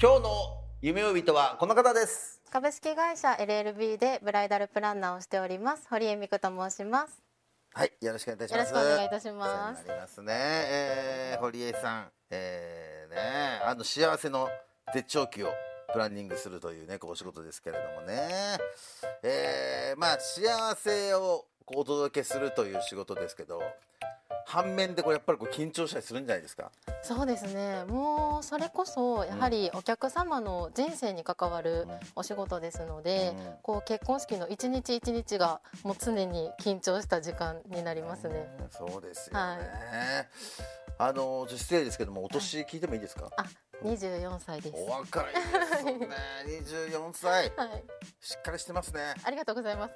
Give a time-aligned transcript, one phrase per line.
[0.00, 0.30] 今日の
[0.80, 2.40] 夢追い人はこの方です。
[2.52, 5.88] 株式会社 LLB でブライダルプランナーをしております。
[5.90, 7.20] 堀江美久と申します。
[7.74, 8.72] はいよろしくお願いいたします。
[8.72, 9.88] よろしくお願いいたします。
[9.88, 12.06] なりますね、えー、堀江さん。
[12.30, 14.48] えー、ねあの幸せの
[14.94, 15.48] 絶頂期を
[15.92, 18.28] プランニングするというねこうお仕事ですけれどもね。
[19.24, 23.60] えー、まあ幸せをお届けするという仕事ですけど
[24.50, 26.70] 反面でこれやっぱりこう緊張したりするんじゃないですか？
[27.02, 27.84] そうですね。
[27.84, 33.54] もうそれこそやはりお客様の人生に関わるお仕事ですので、うん。
[33.62, 39.58] こう結婚式の一日一日がもう常に緊張した時間になりますね、うんそうですよね、はい。
[40.98, 43.44] あの失礼ですけどもお年聞いてもいいですか、あ
[43.84, 44.74] 24歳です。
[44.76, 45.40] お若いで
[45.76, 46.08] すね。
[46.90, 47.52] 24歳。
[47.56, 47.84] はい。
[48.20, 49.14] しっかりしてますね。
[49.22, 49.94] ありがとうございます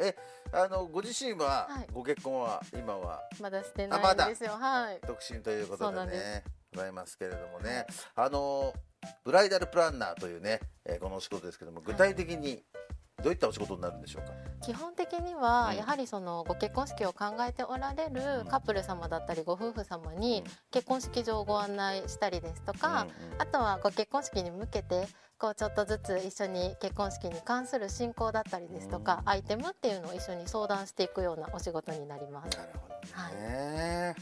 [0.00, 0.16] え
[0.52, 1.86] あのご自身は、はい。
[1.92, 3.20] ご結婚は今は？
[3.40, 4.52] まだしてないんですよ。
[4.52, 5.00] はい。
[5.06, 6.44] 独身ということそうなんででね
[6.74, 7.86] ございますけれどもね。
[8.14, 8.74] あの
[9.24, 12.62] ブライダルプランナーというね、えーこのお仕事ですけども具体的に
[13.22, 14.32] どういったお仕事になるんでしょうか、
[14.64, 23.06] 基本的にはうんやはりそのご結婚式を考えておられるカップル様だったりご夫婦様に結婚式場をご案内したりですとか、
[23.38, 25.06] あとはご結婚式に向けて
[25.38, 29.28] こうちょっとずつ一緒に結婚式に関する進行だったりですとか、うん。
[29.30, 32.56] アイテムっていうのを一緒に相談していくようなお仕事になります。
[32.56, 32.94] なるほど
[33.40, 34.14] ね、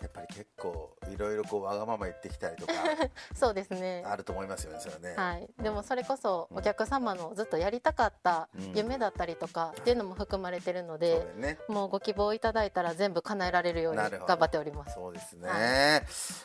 [0.00, 2.72] やっぱり結構いろいろこうわがまま言ってきたりとか
[3.34, 4.02] そうですね。
[4.06, 8.76] あると思いますよねそれはね、はい、でもそれこそお客様のずっとやりたかったうん。
[8.76, 11.58] 夢だったりとかっていうのも含まれてるのでだ、よね。
[11.68, 14.94] もうご希望いただいたら全部叶えられるように頑張っております。
[14.94, 16.02] そうですね、は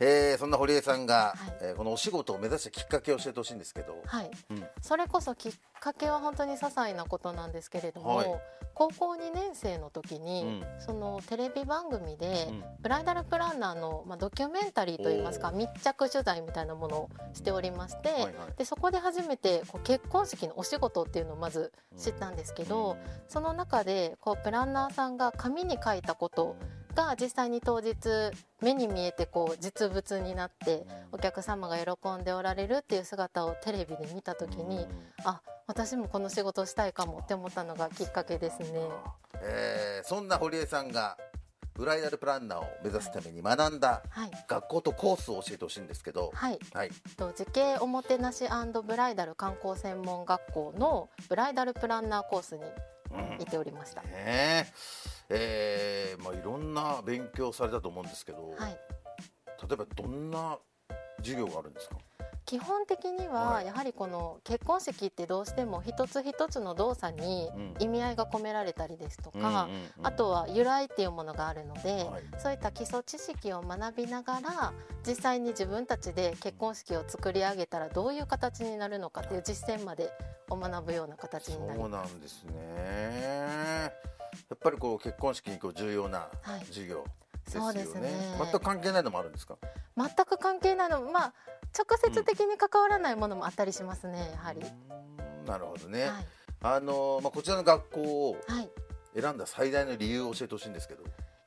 [0.00, 1.56] えーそんな堀江さんが、はい。
[1.60, 4.66] えーこのお仕事を目指したきっかけを教えてほしいんですけど、はい、うん。
[4.80, 8.40] それこそきっかけは本当に些細なことなんですけれども、はい。
[8.74, 12.64] 高校2年生の時に、うそのテレビ番組で、うん。
[12.80, 18.32] ブライダルプランナーの、まあ、ドキュメンタリーといいますか密着取材みたいなものをしておりまして、はいはい。
[18.56, 22.96] でそこで初めてこう結婚式のお仕事っていうのをまず知ったんですけど、
[23.28, 26.56] その中でこうプランナーさんが紙に書いたこと
[26.94, 27.96] が実際に当日
[28.62, 34.86] 目に見えてこう実物になってお客様が喜んでおられるっていう姿をテレビで見た時に、
[35.24, 38.66] あ私もこの仕事をしたいかもって思ったのがきっかけですね。
[39.42, 41.18] えーそんな堀江さんが
[41.76, 44.30] ブライダルプランナーを目指すために学んだはい。
[44.48, 48.44] 学校とコースを教えてほしいんですけど、はい、はい、と時系おもてなし
[48.86, 52.62] ブライダル観光専門学校のブライダルプランナーコースに
[53.12, 53.40] うん。
[53.40, 54.02] いておりました。
[54.02, 54.66] ねえ。
[55.28, 60.58] えーまあ、いろんな勉強されたと思うんですけど、はい、例えばどんな
[61.18, 61.96] 授業があるんですか？
[62.46, 63.66] 基本的にははい。
[63.66, 67.74] やはりこの結婚式ってどうしても一つ一つの動作にうん。
[67.80, 69.68] 意味合いが込められたりですとか、
[70.02, 72.22] あとは由来っていうものがあるので、はい。
[72.38, 74.72] そういった基礎知識を学びながら
[75.06, 80.10] 実際に自分たちで結婚式を作り上げたらどういう形になるのかっていう実践まで
[80.48, 83.92] を学ぶような形になりそうまなんですね。
[84.48, 86.60] やっぱりこう結婚式にこう重要なはい。
[86.66, 87.04] 授業
[87.44, 88.10] ですよね,、そうですね。
[88.38, 89.56] 全く関係ないのもあるんですか？
[89.62, 91.32] す全く関係ないのまあ
[91.76, 94.60] 直接的に関わらないものもあったりしますねやはり、
[95.46, 96.26] なるほどね、はい。
[96.62, 98.70] あのまあ、こちらの学校をはい。
[99.18, 101.02] 選んだ最大の理由を教えてほしいんですけど。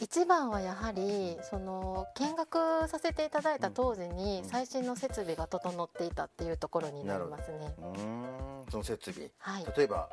[0.00, 4.48] 一番はやはりその見学させていただいた当時にうん。
[4.48, 7.74] 最新の設備が整っていたっていうところになりますね。
[7.78, 8.64] うーん。
[8.70, 9.30] その設備。
[9.38, 10.10] はい、例えば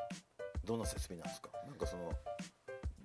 [0.63, 1.49] どんな設備なんですか？
[1.67, 2.11] なんかその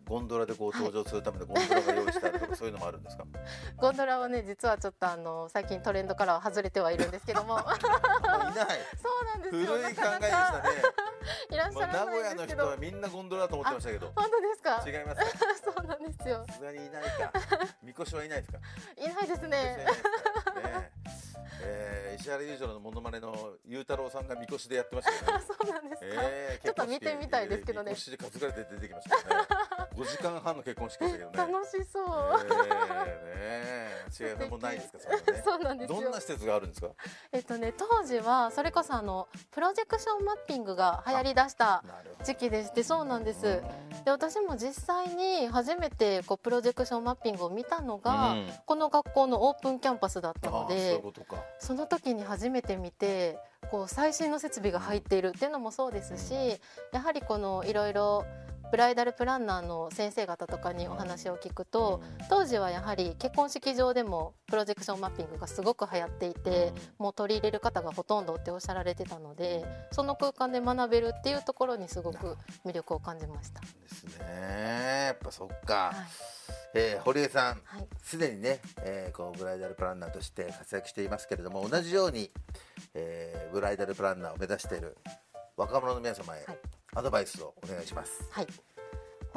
[0.08, 3.24] ゴンドラでこう登場するためのゴンドラが用意してあるとかそういうのもあるんですか？
[3.76, 7.58] ゴンドラはね実はちょっとあの最近トレンドからは外れてはいるんですけども。
[7.58, 7.74] いない。
[9.02, 10.28] そうなんです古い考よえでしたね。
[11.50, 14.12] いらっしゃら名古屋の人はみんなゴンドラだと思ってましたけど。
[14.14, 14.82] 本当ですか？
[14.86, 15.46] 違いますか？
[15.74, 16.44] そうなんですよ。
[16.46, 17.32] さすがにいないか。
[17.82, 18.58] みこしはいないですか？
[18.96, 19.86] いないですね
[21.68, 23.34] えー石原裕次郎のモノマネの
[23.66, 25.44] 裕太郎さんがみこしでやってましたよね。
[25.46, 27.90] そうなんですか、えーちょっと見てみたいですけどね。
[27.90, 29.48] みこしで担がれて出てきましたよね。
[29.96, 31.52] 5時間半の結婚式でしたけどね。
[31.52, 32.06] 楽しそう、
[33.26, 34.98] えー、ね違いもうないですか？
[35.00, 35.42] そね。
[35.44, 36.00] そうなんですよ。
[36.00, 36.88] どんな施設があるんですか？
[37.32, 41.84] えっとね当時はそれこそあのプロジェクションマッピングが流行りだした
[42.24, 43.62] 時期でしてそうなんです。
[44.04, 48.52] で私も実際に初めてこうプロジェクションマッピングを見たのが、うん。
[48.64, 53.38] この学校のオープンキャンパスだったのあーそういでうことかその時に初めて見て
[53.70, 56.60] こう最新の設備が入っているっていうのもそうですし
[56.92, 58.24] やはりこのいろいろ
[58.70, 73.60] ブライダルプランナーの先生方とかにお話を聞くと当時はやはり結婚式場でもプロジェクションマッピングがすごく流行っていてもう取り入れる方がほとんどっておっしゃられてたのでその空間で学べるっていうところにすごく魅力を感じました。
[73.60, 75.04] ですね。
[75.06, 75.94] やっぱそっか、はい。
[76.74, 77.86] えー堀江さんはい。
[78.02, 82.30] すでにね、えーこうブライダルプランナーとして活躍していますけれども同じように、
[82.94, 84.96] えーブライダルプランナーを目指している
[85.56, 86.58] 若者の皆様へはい
[86.96, 88.46] アドバイスをお願いします、はい。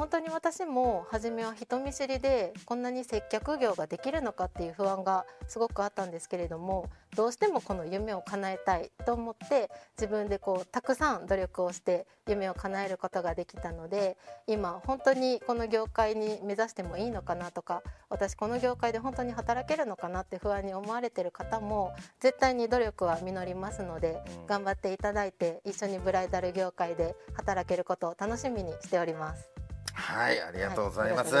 [0.00, 14.16] 本当に私も初めは人見知りでこんなに接客業ができるのかっていう不安がすごくあったんですけれどもどうしてもこの夢を叶えたいと思って自分でこうたくさん努力をして夢を叶えることができたので
[14.46, 29.59] 今本当にこの業界に目指してもいいのかなとか私この業界で本当に働けるのかなって不安に思われてる方も絶対に努力は実りますので、うん頑張っていただいて一緒にブライダル業界で働けることを楽しみにしております。
[30.00, 31.40] はいありがとうございます,、ね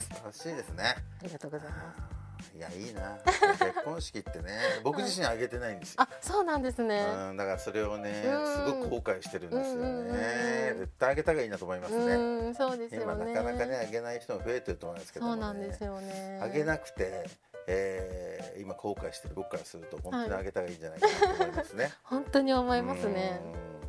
[0.00, 2.14] 素晴らしいですねありがとうございます。
[2.56, 7.04] いやいいな結婚式ってね 僕自身あげてないんですよあ、そうなんですね。
[7.30, 13.32] うん、だからそれをねうんすごく後悔してるんですよね絶対あげた方がいいなと思いますねうん、そうですよ今ね。
[13.32, 16.40] なかなかねあげない人も増えてると思いますけども、そうね、なんですよね。
[16.42, 17.28] あげなくて、
[17.66, 21.92] えー今後悔してる僕からすると本当にあげた方がいいんじゃないかなと思いますね。
[22.04, 23.40] 本当に思いますね。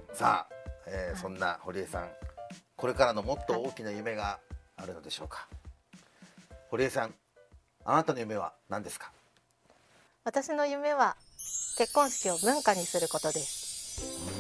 [0.09, 0.56] うんさあ、
[0.88, 2.09] えーはいそんな堀江さん
[2.75, 4.39] これからのもっと大きな夢が
[4.77, 5.48] あるのでしょうか、
[6.69, 7.13] 堀江さん
[7.86, 9.12] あなたの夢は何ですか？
[10.24, 11.16] 私の夢は
[11.77, 14.35] 結婚式を文化にすることです。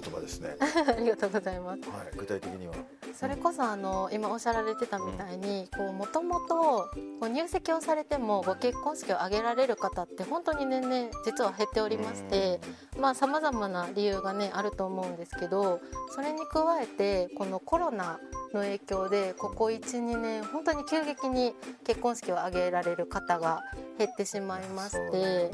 [0.00, 1.80] 言葉ですね、 ありがとうございます。
[1.90, 2.74] はい、具体的には。
[3.14, 12.60] それこそあの今おっしゃられてたみたいにこうもともとこう入籍をされてもご結婚式を挙げられる方って本当に年々実は減っておりまして
[12.98, 15.80] まあさまざまな理由がねあると思うんですけど
[16.14, 18.18] それに加えてこのコロナ
[18.54, 21.54] の影響でここ12年本当に急激に
[21.84, 23.62] 結婚式を挙げられる方が
[23.98, 25.10] 減ってしまいまして。
[25.10, 25.50] ね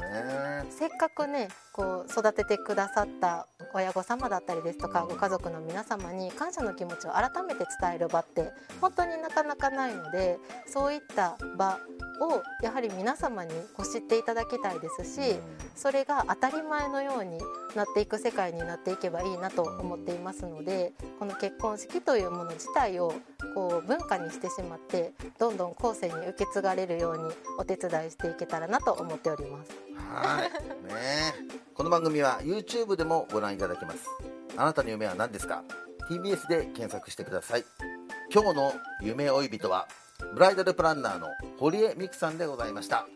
[0.69, 8.51] せっかくねこう育ててくださった親御様だったりですとかご家族の皆様に感謝の気持ちを改めて伝える場って
[8.81, 11.79] 本当になかなかないのでそういった場
[12.19, 15.37] をやはり皆様にこう知っていただきたいですし
[15.75, 17.39] それが当たり前のように
[17.75, 23.13] なっていく世界になっていけばいいなと思っていますのでこの結婚式というもの自体を
[23.53, 29.71] こう文化にしてしまってどんどん後世に受け継がれるようにお手伝いしていけたらなと思っております。
[29.95, 30.51] はい。
[30.93, 31.33] ね。
[31.73, 34.05] この番組は YouTube でもご覧いただけます。
[34.55, 35.63] あなたの夢は何ですか
[36.09, 37.65] ？TBS で検索してください。
[38.33, 39.87] 今日の夢追い人は
[40.33, 41.27] ブライダルプランナーの
[41.59, 43.07] 堀江美久さんでございました。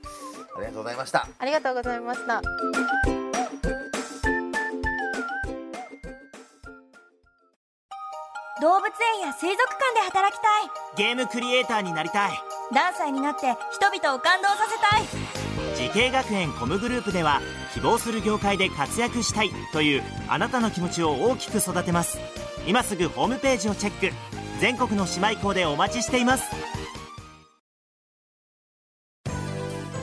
[0.56, 1.28] ありがとうございました。
[1.40, 2.42] ありがとうございました。
[8.62, 10.70] 動物園や水族館で働きたい。
[10.98, 12.32] ゲームクリエイターになりたい。
[12.72, 15.04] 何歳になって人々を感動させたい。
[15.76, 17.42] 滋慶学園 COMグループでは
[17.74, 22.20] 希望する業界で活躍したいというあなたの気持ちを大きく育てます。
[22.68, 24.16] 今すぐホームページをチェック。
[24.60, 26.44] 全国の姉妹校でお待ちしています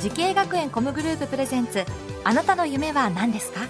[0.01, 1.85] 滋慶学園 COMグループプレゼンツ
[2.25, 3.63] あなたの夢は何ですか？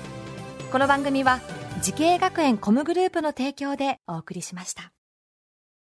[0.71, 1.41] この番組は
[1.83, 4.93] 滋慶学園 COMグループの提供でお送りしました。